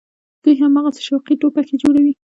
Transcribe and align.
دوى 0.43 0.53
هماغسې 0.63 1.01
شوقي 1.07 1.33
ټوپکې 1.41 1.75
جوړوي. 1.81 2.13